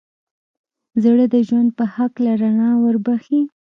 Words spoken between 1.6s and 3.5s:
په هکله رڼا وربښي.